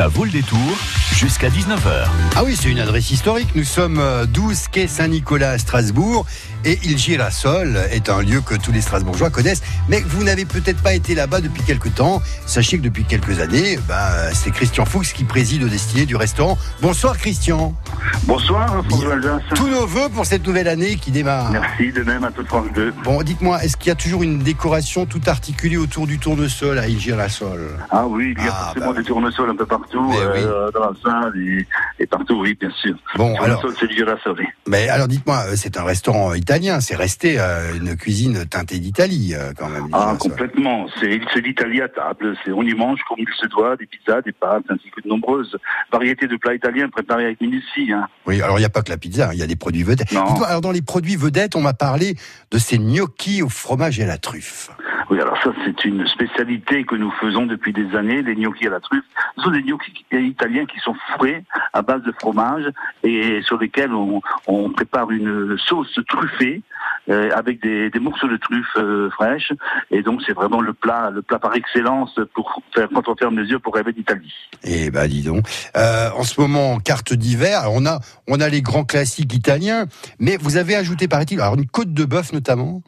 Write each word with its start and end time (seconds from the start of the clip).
Ça 0.00 0.08
vaut 0.08 0.24
le 0.24 0.30
détour 0.30 0.78
jusqu'à 1.12 1.50
19h. 1.50 2.06
Ah 2.34 2.42
oui, 2.42 2.56
c'est 2.58 2.70
une 2.70 2.78
adresse 2.78 3.10
historique. 3.10 3.48
Nous 3.54 3.64
sommes 3.64 3.98
euh, 3.98 4.24
12 4.24 4.68
quai 4.68 4.86
Saint-Nicolas 4.86 5.50
à 5.50 5.58
Strasbourg. 5.58 6.24
Et 6.64 6.78
Il 6.84 6.96
Girasol 6.98 7.78
est 7.90 8.08
un 8.08 8.22
lieu 8.22 8.40
que 8.40 8.54
tous 8.54 8.72
les 8.72 8.80
Strasbourgeois 8.80 9.28
connaissent. 9.30 9.62
Mais 9.90 10.00
vous 10.00 10.24
n'avez 10.24 10.46
peut-être 10.46 10.82
pas 10.82 10.94
été 10.94 11.14
là-bas 11.14 11.40
depuis 11.42 11.62
quelques 11.62 11.94
temps. 11.94 12.22
Sachez 12.46 12.78
que 12.78 12.82
depuis 12.82 13.04
quelques 13.04 13.40
années, 13.40 13.78
bah, 13.88 14.32
c'est 14.32 14.50
Christian 14.50 14.86
Fuchs 14.86 15.12
qui 15.12 15.24
préside 15.24 15.64
au 15.64 15.68
destiné 15.68 16.06
du 16.06 16.16
restaurant. 16.16 16.56
Bonsoir 16.80 17.16
Christian. 17.18 17.74
Bonsoir, 18.24 18.82
François 18.88 19.14
Alsace. 19.14 19.42
Tous 19.54 19.68
nos 19.68 19.86
voeux 19.86 20.08
pour 20.14 20.26
cette 20.26 20.46
nouvelle 20.46 20.68
année 20.68 20.96
qui 20.96 21.10
démarre. 21.10 21.50
Merci, 21.50 21.92
de 21.92 22.02
même 22.02 22.24
à 22.24 22.30
toute 22.30 22.46
France 22.46 22.66
2. 22.74 22.92
Bon, 23.04 23.22
dites-moi, 23.22 23.62
est-ce 23.64 23.76
qu'il 23.76 23.88
y 23.88 23.92
a 23.92 23.96
toujours 23.96 24.22
une 24.22 24.38
décoration 24.38 25.06
tout 25.06 25.20
articulée 25.26 25.76
autour 25.78 26.06
du 26.06 26.18
tournesol 26.18 26.78
à 26.78 26.88
Il 26.88 26.98
Girasol? 27.00 27.68
Ah 27.90 28.06
oui, 28.06 28.34
il 28.36 28.44
y 28.44 28.48
a 28.48 28.52
Ah, 28.54 28.64
forcément 28.66 28.92
bah 28.92 28.98
des 29.00 29.04
tournesols 29.04 29.50
un 29.50 29.56
peu 29.56 29.66
partout, 29.66 29.89
Oui. 29.98 30.16
euh, 30.18 30.70
dans 30.72 30.80
la 30.80 30.92
salle 31.02 31.32
et, 31.38 31.66
et 31.98 32.06
partout, 32.06 32.40
oui, 32.40 32.56
bien 32.58 32.70
sûr. 32.70 32.94
Bon, 33.16 33.34
alors, 33.40 33.64
c'est 33.78 33.86
du 33.86 34.00
mais 34.66 34.88
alors 34.88 35.08
dites-moi, 35.08 35.46
euh, 35.48 35.52
c'est 35.56 35.76
un 35.76 35.82
restaurant 35.82 36.32
italien, 36.34 36.80
c'est 36.80 36.94
resté 36.94 37.40
euh, 37.40 37.74
une 37.74 37.96
cuisine 37.96 38.46
teintée 38.46 38.78
d'Italie 38.78 39.34
euh, 39.34 39.52
quand 39.56 39.68
même. 39.68 39.88
Ah, 39.92 40.14
complètement. 40.18 40.86
C'est 41.00 41.20
c'est 41.34 41.40
l'Italie 41.40 41.80
à 41.80 41.88
table. 41.88 42.36
C'est- 42.44 42.52
On 42.52 42.62
y 42.62 42.72
mange 42.74 43.00
comme 43.08 43.18
il 43.18 43.26
se 43.36 43.46
doit, 43.46 43.76
des 43.76 43.86
pizzas, 43.86 44.22
des 44.22 44.32
pâtes, 44.32 44.62
ainsi 44.68 44.90
que 44.94 45.00
de 45.02 45.08
nombreuses 45.08 45.56
variétés 45.92 46.28
de 46.28 46.36
plats 46.36 46.54
italiens 46.54 46.88
préparés 46.88 47.24
avec 47.24 47.40
minutie. 47.40 47.92
Hein. 47.92 48.06
Oui, 48.26 48.40
alors 48.42 48.58
il 48.58 48.62
n'y 48.62 48.66
a 48.66 48.70
pas 48.70 48.82
que 48.82 48.90
la 48.90 48.96
pizza, 48.98 49.30
il 49.32 49.40
y 49.40 49.42
a 49.42 49.46
des 49.46 49.56
produits 49.56 49.82
vedettes. 49.82 50.14
Alors 50.46 50.60
dans 50.60 50.72
les 50.72 50.82
produits 50.82 51.16
vedettes, 51.16 51.56
on 51.56 51.60
m'a 51.62 51.74
parlé 51.74 52.14
de 52.50 52.58
ces 52.58 52.78
gnocchis 52.78 53.42
au 53.42 53.48
fromage 53.48 53.98
et 53.98 54.04
à 54.04 54.06
la 54.06 54.18
truffe. 54.18 54.70
Oui, 55.10 55.20
alors 55.20 55.36
ça, 55.42 55.50
c'est 55.64 55.84
une 55.84 56.06
spécialité 56.06 56.84
que 56.84 56.94
nous 56.94 57.10
faisons 57.20 57.44
depuis 57.44 57.72
des 57.72 57.96
années, 57.96 58.22
les 58.22 58.36
gnocchis 58.36 58.68
à 58.68 58.70
la 58.70 58.78
truffe. 58.78 59.02
Ce 59.36 59.42
sont 59.42 59.50
des 59.50 59.62
gnocchis 59.62 59.92
italiens 60.12 60.66
qui 60.66 60.78
sont 60.78 60.94
frais 61.16 61.42
à 61.72 61.82
base 61.82 62.02
de 62.04 62.12
fromage 62.12 62.64
et 63.02 63.42
sur 63.42 63.58
lesquels 63.58 63.92
on, 63.92 64.22
on 64.46 64.70
prépare 64.70 65.10
une 65.10 65.58
sauce 65.58 65.98
truffée 66.08 66.62
euh, 67.08 67.30
avec 67.34 67.60
des, 67.60 67.90
des 67.90 67.98
morceaux 67.98 68.28
de 68.28 68.36
truffe 68.36 68.76
euh, 68.76 69.10
fraîches. 69.10 69.52
Et 69.90 70.02
donc, 70.02 70.22
c'est 70.24 70.32
vraiment 70.32 70.60
le 70.60 70.74
plat, 70.74 71.10
le 71.10 71.22
plat 71.22 71.40
par 71.40 71.56
excellence 71.56 72.16
pour 72.32 72.62
faire, 72.72 72.88
quand 72.94 73.08
on 73.08 73.16
ferme 73.16 73.40
les 73.40 73.48
yeux 73.50 73.58
pour 73.58 73.74
rêver 73.74 73.92
d'Italie. 73.92 74.32
Eh 74.62 74.92
ben 74.92 75.08
dis 75.08 75.24
donc. 75.24 75.44
Euh, 75.76 76.10
en 76.16 76.22
ce 76.22 76.40
moment, 76.40 76.78
carte 76.78 77.14
d'hiver, 77.14 77.62
on 77.72 77.84
a, 77.84 77.98
on 78.28 78.40
a 78.40 78.48
les 78.48 78.62
grands 78.62 78.84
classiques 78.84 79.34
italiens, 79.34 79.86
mais 80.20 80.36
vous 80.36 80.56
avez 80.56 80.76
ajouté, 80.76 81.08
paraît-il, 81.08 81.40
alors 81.40 81.56
une 81.56 81.66
côte 81.66 81.92
de 81.92 82.04
bœuf 82.04 82.32
notamment? 82.32 82.82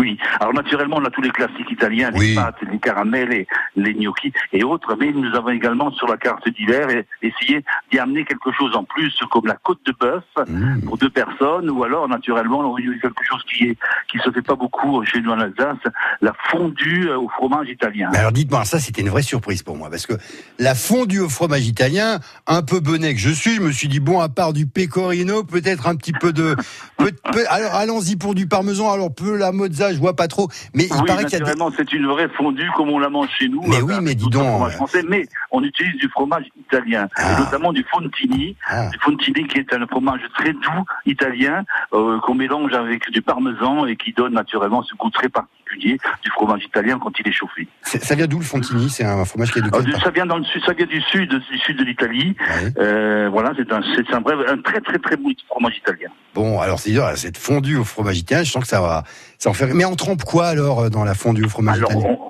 Oui, 0.00 0.18
alors 0.40 0.54
naturellement, 0.54 0.96
on 0.98 1.04
a 1.04 1.10
tous 1.10 1.20
les 1.20 1.30
classiques 1.30 1.70
italiens, 1.70 2.10
Oui. 2.14 2.28
les 2.30 2.34
pâtes, 2.34 2.56
les 2.72 2.78
caramels, 2.78 3.28
les, 3.28 3.46
les 3.76 3.94
gnocchis 3.94 4.32
et 4.52 4.64
autres, 4.64 4.96
mais 4.98 5.12
nous 5.12 5.34
avons 5.36 5.50
également 5.50 5.90
sur 5.92 6.06
la 6.08 6.16
carte 6.16 6.48
d'hiver 6.48 6.88
essayé 7.22 7.62
d'y 7.92 7.98
amener 7.98 8.24
quelque 8.24 8.50
chose 8.58 8.74
en 8.74 8.84
plus, 8.84 9.12
comme 9.30 9.46
la 9.46 9.56
côte 9.62 9.80
de 9.86 9.92
bœuf 10.00 10.24
Mmh. 10.48 10.82
pour 10.86 10.96
deux 10.96 11.10
personnes, 11.10 11.68
ou 11.70 11.84
alors 11.84 12.08
naturellement, 12.08 12.60
on 12.60 12.76
a 12.76 12.80
eu 12.80 12.98
quelque 13.02 13.22
chose 13.24 13.42
qui 13.52 13.64
est 13.64 13.76
qui 14.10 14.18
se 14.24 14.30
fait 14.30 14.40
pas 14.42 14.54
beaucoup 14.54 15.04
chez 15.04 15.20
nous 15.20 15.30
en 15.30 15.38
Alsace, 15.38 15.76
la 16.22 16.32
fondue 16.50 17.08
au 17.10 17.28
fromage 17.28 17.68
italien. 17.68 18.08
Mais 18.12 18.18
alors 18.18 18.32
dites-moi, 18.32 18.64
ça 18.64 18.78
c'était 18.78 19.02
une 19.02 19.10
vraie 19.10 19.22
surprise 19.22 19.62
pour 19.62 19.76
moi, 19.76 19.90
parce 19.90 20.06
que 20.06 20.14
la 20.58 20.74
fondue 20.74 21.20
au 21.20 21.28
fromage 21.28 21.66
italien, 21.66 22.20
un 22.46 22.62
peu 22.62 22.80
bonnet 22.80 23.12
que 23.14 23.20
je 23.20 23.30
suis, 23.30 23.56
je 23.56 23.60
me 23.60 23.70
suis 23.70 23.88
dit, 23.88 24.00
bon, 24.00 24.20
à 24.20 24.28
part 24.30 24.52
du 24.54 24.66
pecorino, 24.66 25.44
peut-être 25.44 25.86
un 25.88 25.96
petit 25.96 26.12
peu 26.12 26.32
de... 26.32 26.56
peu- 26.96 27.12
peu- 27.32 27.44
alors 27.50 27.74
allons-y 27.74 28.16
pour 28.16 28.34
du 28.34 28.46
parmesan, 28.46 28.90
alors 28.90 29.14
peu 29.14 29.36
la 29.36 29.52
mozza, 29.52 29.89
je 29.92 29.98
vois 29.98 30.14
pas 30.14 30.28
trop, 30.28 30.48
mais 30.74 30.84
il 30.84 30.92
Oui, 30.92 31.06
paraît 31.06 31.24
qu'il 31.24 31.32
y 31.32 31.36
a 31.36 31.38
des... 31.38 31.44
naturellement, 31.44 31.74
c'est 31.76 31.92
une 31.92 32.06
vraie 32.06 32.28
fondue 32.28 32.68
comme 32.76 32.90
on 32.90 32.98
la 32.98 33.08
mange 33.08 33.28
chez 33.38 33.48
nous. 33.48 33.62
Mais 33.66 33.76
euh, 33.76 33.82
oui, 33.82 33.92
avec 33.94 34.04
mais 34.04 34.14
dis 34.14 34.28
donc, 34.30 34.62
euh. 34.62 34.70
français, 34.70 35.02
mais 35.08 35.26
on 35.52 35.62
utilise 35.62 35.96
du 35.96 36.08
fromage 36.08 36.44
italien, 36.58 37.08
Ah. 37.16 37.32
et 37.36 37.40
notamment 37.44 37.72
du 37.72 37.84
fontini. 37.90 38.56
Ah. 38.68 38.88
Du 38.90 38.98
fontini 38.98 39.46
qui 39.46 39.58
est 39.58 39.72
un 39.72 39.86
fromage 39.86 40.20
très 40.36 40.52
doux 40.52 40.84
italien 41.06 41.64
euh, 41.92 42.18
qu'on 42.20 42.34
mélange 42.34 42.72
avec 42.72 43.10
du 43.10 43.22
parmesan 43.22 43.86
et 43.86 43.96
qui 43.96 44.12
donne 44.12 44.34
naturellement 44.34 44.82
ce 44.82 44.94
goût 44.94 45.10
très 45.10 45.28
particulier 45.28 45.98
du 46.22 46.30
fromage 46.30 46.64
italien 46.64 46.98
quand 46.98 47.12
il 47.18 47.28
est 47.28 47.32
chauffé. 47.32 47.68
Ça 47.82 48.14
vient 48.14 48.26
d'où 48.26 48.38
le 48.38 48.44
fontini? 48.44 48.88
C'est 48.90 49.04
un 49.04 49.24
fromage 49.24 49.52
qui 49.52 49.58
est 49.60 49.62
de 49.62 49.70
part? 49.70 49.80
ça 50.02 50.10
vient 50.10 50.26
dans 50.26 50.38
le 50.38 50.44
sud, 50.44 50.62
ça 50.64 50.72
vient 50.72 50.86
du 50.86 51.00
sud, 51.02 51.28
du 51.32 51.58
sud 51.58 51.76
de 51.78 51.84
l'Italie. 51.84 52.36
Ouais. 52.40 52.72
Euh, 52.78 53.28
voilà, 53.30 53.52
c'est 53.56 53.72
un, 53.72 53.80
c'est 53.94 54.12
un 54.14 54.18
un 54.48 54.58
très 54.62 54.80
très 54.80 54.98
très 54.98 55.16
bon 55.16 55.30
fromage 55.48 55.76
italien. 55.78 56.08
Bon, 56.34 56.60
alors 56.60 56.78
c'est 56.78 56.90
dur, 56.92 57.04
cette 57.16 57.36
fondue 57.38 57.76
au 57.76 57.84
fromage 57.84 58.18
italien, 58.18 58.44
je 58.44 58.50
sens 58.52 58.62
que 58.62 58.68
ça 58.68 58.80
va, 58.80 59.04
ça 59.38 59.50
en 59.50 59.52
fait. 59.52 59.72
Mais 59.74 59.84
on 59.84 59.96
trempe 59.96 60.22
quoi 60.24 60.46
alors 60.46 60.80
euh, 60.80 60.88
dans 60.90 61.04
la 61.04 61.14
fondue 61.14 61.44
au 61.44 61.48
fromage 61.48 61.78
Alors, 61.78 61.90
italien? 61.92 62.16
on, 62.20 62.29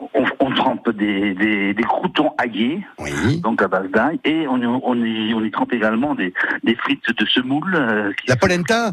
on, 0.50 0.54
trempe 0.54 0.90
des, 0.90 1.34
des, 1.34 1.74
des 1.74 1.82
croutons 1.82 2.32
aillés, 2.38 2.84
Oui. 2.98 3.40
donc 3.40 3.62
à 3.62 3.68
base 3.68 3.90
d'ail, 3.90 4.20
et 4.24 4.46
on, 4.48 4.58
y- 4.58 4.66
on, 4.66 4.94
y, 5.04 5.34
on 5.34 5.42
y 5.44 5.50
trempe 5.50 5.72
également 5.72 6.14
des, 6.14 6.32
des 6.64 6.74
frites 6.76 7.10
de 7.16 7.26
semoule, 7.26 7.74
euh, 7.74 8.12
La 8.28 8.36
polenta 8.36 8.92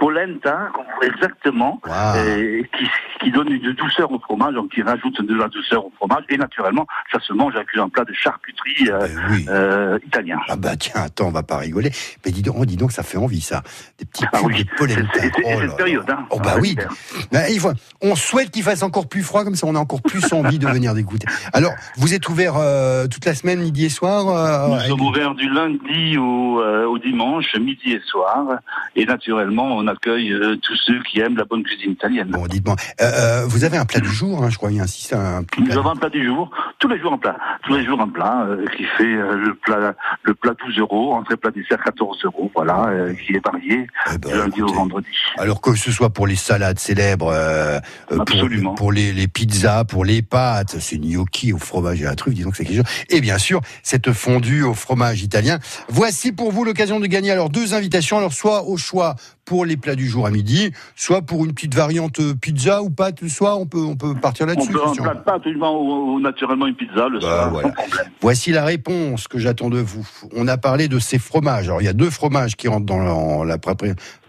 polenta, 0.00 0.68
exactement, 1.02 1.80
euh, 1.88 2.62
qui, 2.78 2.86
qui 3.20 3.30
donne 3.30 3.50
une 3.52 3.72
douceur 3.72 4.10
au 4.12 4.18
fromage, 4.18 4.54
donc 4.54 4.70
qui 4.72 4.82
rajoute 4.82 5.20
de 5.22 5.34
la 5.34 5.48
douceur 5.48 5.84
au 5.86 5.92
fromage, 5.96 6.24
et 6.28 6.36
naturellement, 6.36 6.86
ça 7.12 7.18
se 7.20 7.32
mange 7.32 7.54
avec 7.56 7.68
un 7.76 7.88
plat 7.88 8.04
de 8.04 8.12
charcuterie 8.12 8.88
euh, 8.90 8.98
Ben 9.00 9.20
oui. 9.30 9.46
euh, 9.48 9.98
italien. 10.06 10.38
Ah 10.48 10.56
bah 10.56 10.76
tiens, 10.76 11.02
attends, 11.02 11.26
on 11.26 11.30
va 11.32 11.42
pas 11.42 11.58
rigoler. 11.58 11.90
Mais 12.24 12.32
dis 12.32 12.42
donc, 12.42 12.56
oh, 12.58 12.64
dis 12.64 12.76
donc, 12.76 12.92
ça 12.92 13.02
fait 13.02 13.18
envie 13.18 13.40
ça. 13.40 13.62
Des 13.98 14.04
petits 14.04 14.24
Ah 14.32 14.38
oui, 14.44 14.64
de 14.64 14.70
polenta. 14.76 15.02
c'est- 15.14 15.32
Oh 15.44 15.60
cette 15.60 15.76
période, 15.76 16.08
hein. 16.10 16.26
Oh 16.30 16.38
bah 16.38 16.52
Ah, 16.56 16.58
oui. 16.60 16.70
l'hiver. 16.70 16.88
Ben, 17.30 17.44
il 17.50 17.58
faut- 17.60 17.72
on 18.02 18.14
souhaite 18.14 18.50
qu'il 18.50 18.62
fasse 18.62 18.82
encore 18.82 19.08
plus 19.08 19.22
froid, 19.22 19.44
comme 19.44 19.54
ça 19.54 19.66
on 19.66 19.74
a 19.74 19.78
encore 19.78 20.02
plus 20.02 20.32
envie 20.32 20.58
de 20.58 20.66
venir 20.66 20.94
dégoûter. 20.94 21.26
Alors, 21.52 21.72
vous 21.96 22.14
êtes 22.14 22.28
ouvert 22.28 22.54
toute 23.10 23.24
la 23.24 23.34
semaine, 23.34 23.60
midi 23.60 23.86
et 23.86 23.88
soir 23.88 24.68
Nous 24.68 24.80
sommes 24.80 25.00
ouverts 25.00 25.34
du 25.34 25.48
lundi 25.48 26.16
au, 26.18 26.60
au 26.62 26.98
dimanche, 26.98 27.54
midi 27.56 27.92
et 27.92 28.00
soir. 28.06 28.58
Et 28.96 29.04
naturellement, 29.06 29.71
on 29.76 29.86
accueille 29.86 30.32
euh, 30.32 30.56
tous 30.62 30.76
ceux 30.84 31.02
qui 31.02 31.20
aiment 31.20 31.36
la 31.36 31.44
bonne 31.44 31.62
cuisine 31.62 31.92
italienne. 31.92 32.28
Bon, 32.30 32.46
dites-moi, 32.46 32.76
euh, 33.00 33.04
euh, 33.04 33.46
vous 33.46 33.64
avez 33.64 33.76
un 33.76 33.84
plat 33.84 34.00
du 34.00 34.08
jour, 34.08 34.42
hein, 34.42 34.50
je 34.50 34.56
crois, 34.56 34.70
il 34.70 34.76
y 34.76 34.80
a 34.80 34.84
un, 34.84 34.86
c'est 34.86 35.14
un 35.14 35.42
petit 35.42 35.60
Nous 35.60 35.66
plat. 35.66 35.76
avons 35.78 35.90
un 35.90 35.96
plat 35.96 36.08
du 36.10 36.24
jour, 36.24 36.50
tous 36.78 36.88
les 36.88 36.98
jours 37.00 37.12
un 37.12 37.18
plat, 37.18 37.36
tous 37.64 37.74
les 37.74 37.84
jours 37.84 38.00
un 38.00 38.08
plat 38.08 38.46
qui 38.76 38.84
fait 38.96 39.04
le 39.14 39.54
plat 39.54 39.94
le 40.22 40.34
plat 40.34 40.52
12 40.66 40.78
euros, 40.78 41.14
entrée 41.14 41.36
plat 41.36 41.50
dessert 41.50 41.82
14 41.82 42.24
euros, 42.24 42.50
voilà, 42.54 42.90
qui 43.14 43.34
est 43.34 43.44
varié 43.44 43.86
Eh 44.12 44.18
ben, 44.18 44.30
du 44.30 44.38
lundi 44.38 44.62
au 44.62 44.72
vendredi. 44.72 45.08
Alors 45.38 45.60
que 45.60 45.74
ce 45.74 45.90
soit 45.90 46.10
pour 46.10 46.26
les 46.26 46.36
salades 46.36 46.78
célèbres, 46.78 47.32
pour, 48.08 48.20
Absolument. 48.20 48.74
pour 48.74 48.92
les, 48.92 49.12
les 49.12 49.28
pizzas, 49.28 49.84
pour 49.84 50.04
les 50.04 50.22
pâtes, 50.22 50.76
c'est 50.80 50.98
gnocchi 50.98 51.52
au 51.52 51.58
fromage 51.58 52.00
et 52.02 52.06
à 52.06 52.10
la 52.10 52.16
truffe, 52.16 52.34
disons 52.34 52.50
que 52.50 52.56
c'est 52.56 52.64
quelque 52.64 52.84
chose. 52.84 53.06
Et 53.10 53.20
bien 53.20 53.38
sûr, 53.38 53.60
cette 53.82 54.12
fondue 54.12 54.62
au 54.62 54.74
fromage 54.74 55.22
italien. 55.22 55.58
Voici 55.88 56.32
pour 56.32 56.52
vous 56.52 56.64
l'occasion 56.64 57.00
de 57.00 57.06
gagner 57.06 57.30
alors 57.30 57.50
deux 57.50 57.74
invitations, 57.74 58.18
alors 58.18 58.32
soit 58.32 58.64
au 58.64 58.76
choix 58.76 59.16
pour 59.44 59.64
les 59.64 59.76
plats 59.76 59.96
du 59.96 60.06
jour 60.06 60.26
à 60.26 60.30
midi, 60.30 60.72
soit 60.94 61.22
pour 61.22 61.44
une 61.44 61.52
petite 61.52 61.74
variante 61.74 62.20
euh, 62.20 62.34
pizza 62.34 62.82
ou 62.82 62.90
pâte 62.90 63.20
le 63.20 63.28
soir, 63.28 63.58
on 63.58 63.66
peut, 63.66 63.82
on 63.82 63.96
peut 63.96 64.14
partir 64.14 64.46
On 64.46 64.50
là-dessus. 64.50 64.72
peut 64.72 64.80
un 64.86 64.92
plat 64.94 65.14
de 65.14 65.20
pâte 65.20 65.46
ou, 65.46 66.20
naturellement 66.20 66.66
une 66.66 66.76
pizza 66.76 67.08
le 67.08 67.18
Bah, 67.18 67.26
soir, 67.26 67.50
voilà. 67.50 67.74
Voici 68.20 68.52
la 68.52 68.64
réponse 68.64 69.26
que 69.26 69.38
j'attends 69.38 69.70
de 69.70 69.80
vous. 69.80 70.06
On 70.36 70.46
a 70.46 70.56
parlé 70.58 70.88
de 70.88 70.98
ces 70.98 71.18
fromages. 71.18 71.66
Alors, 71.68 71.82
il 71.82 71.84
y 71.84 71.88
a 71.88 71.92
deux 71.92 72.10
fromages 72.10 72.56
qui 72.56 72.68
rentrent 72.68 72.86
dans 72.86 73.42
la, 73.44 73.58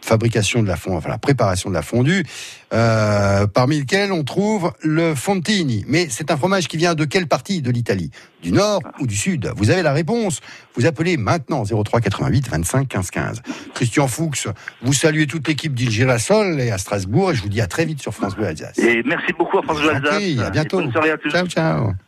fabrication 0.02 0.64
de 0.64 0.68
la 0.68 0.76
fondue, 0.76 0.98
enfin 0.98 1.10
la 1.10 1.18
préparation 1.18 1.70
de 1.70 1.76
la 1.76 1.82
fondue, 1.82 2.26
euh, 2.74 3.48
parmi 3.48 3.80
lesquels 3.80 4.12
on 4.12 4.24
trouve 4.24 4.74
le 4.82 5.16
fontini. 5.16 5.86
Mais 5.88 6.08
c'est 6.10 6.32
un 6.32 6.38
fromage 6.38 6.68
qui 6.68 6.78
vient 6.78 6.96
de 6.96 7.06
quelle 7.06 7.28
partie 7.28 7.62
de 7.62 7.72
l'Italie? 7.72 8.10
Du 8.42 8.52
nord 8.52 8.82
ou 9.00 9.08
du 9.08 9.16
sud? 9.16 9.52
Vous 9.56 9.70
avez 9.70 9.82
la 9.84 9.94
réponse. 9.94 10.42
Vous 10.76 10.86
appelez 10.86 11.16
maintenant 11.18 11.64
03 11.64 12.02
88 12.02 12.50
25 12.50 12.88
15 12.88 13.12
15. 13.12 13.42
Christian 13.74 14.08
Fuchs, 14.08 14.48
vous 14.82 14.94
saluez 15.04 15.28
toute 15.28 15.48
l'équipe 15.48 15.78
Girasol 15.78 16.62
et 16.62 16.72
à 16.72 16.78
Strasbourg 16.78 17.32
et 17.32 17.36
je 17.36 17.42
vous 17.42 17.50
dis 17.50 17.60
à 17.60 17.68
très 17.68 17.84
vite 17.86 18.02
sur 18.02 18.14
France 18.14 18.36
Bleu 18.36 18.48
Alsace. 18.48 18.78
Et 18.78 19.04
merci 19.04 19.34
beaucoup 19.38 19.58
à 19.58 19.62
vous 19.62 19.90
en 19.90 19.96
Alsace. 19.96 20.40
à 20.40 20.50
bientôt. 20.50 20.80
à 20.80 21.18
tous. 21.18 21.30
Ciao, 21.30 21.48
ciao. 21.48 21.94